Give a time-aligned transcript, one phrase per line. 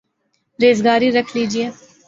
[0.59, 1.65] ریزگاری رکھ لیجئے